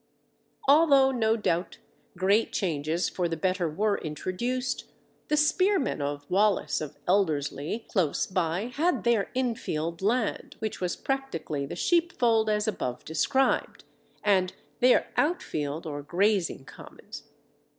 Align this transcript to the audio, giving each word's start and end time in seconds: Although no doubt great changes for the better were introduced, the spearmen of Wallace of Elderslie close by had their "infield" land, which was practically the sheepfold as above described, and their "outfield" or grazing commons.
Although 0.67 1.11
no 1.11 1.37
doubt 1.37 1.77
great 2.17 2.51
changes 2.51 3.07
for 3.07 3.29
the 3.29 3.37
better 3.37 3.69
were 3.69 3.99
introduced, 3.99 4.85
the 5.27 5.37
spearmen 5.37 6.01
of 6.01 6.27
Wallace 6.27 6.81
of 6.81 6.97
Elderslie 7.07 7.85
close 7.87 8.25
by 8.25 8.71
had 8.73 9.03
their 9.03 9.29
"infield" 9.35 10.01
land, 10.01 10.55
which 10.57 10.81
was 10.81 10.95
practically 10.95 11.67
the 11.67 11.75
sheepfold 11.75 12.49
as 12.49 12.67
above 12.67 13.05
described, 13.05 13.83
and 14.23 14.53
their 14.79 15.07
"outfield" 15.17 15.85
or 15.85 16.01
grazing 16.01 16.65
commons. 16.65 17.25